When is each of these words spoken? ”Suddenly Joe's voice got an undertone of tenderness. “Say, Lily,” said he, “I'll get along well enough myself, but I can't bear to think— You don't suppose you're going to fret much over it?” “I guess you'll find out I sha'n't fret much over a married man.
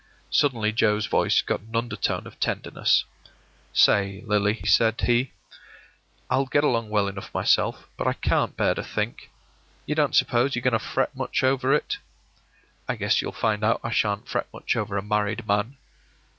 ”Suddenly 0.31 0.71
Joe's 0.71 1.05
voice 1.05 1.43
got 1.43 1.59
an 1.59 1.75
undertone 1.75 2.25
of 2.25 2.39
tenderness. 2.39 3.03
“Say, 3.71 4.23
Lily,” 4.25 4.63
said 4.65 4.99
he, 5.01 5.31
“I'll 6.27 6.47
get 6.47 6.63
along 6.63 6.89
well 6.89 7.07
enough 7.07 7.31
myself, 7.35 7.87
but 7.97 8.07
I 8.07 8.13
can't 8.13 8.57
bear 8.57 8.73
to 8.73 8.83
think— 8.83 9.29
You 9.85 9.93
don't 9.93 10.15
suppose 10.15 10.55
you're 10.55 10.63
going 10.63 10.71
to 10.71 10.79
fret 10.79 11.15
much 11.15 11.43
over 11.43 11.71
it?” 11.71 11.99
“I 12.89 12.95
guess 12.95 13.21
you'll 13.21 13.31
find 13.31 13.63
out 13.63 13.79
I 13.83 13.91
sha'n't 13.91 14.27
fret 14.27 14.47
much 14.51 14.75
over 14.75 14.97
a 14.97 15.03
married 15.03 15.45
man. 15.47 15.77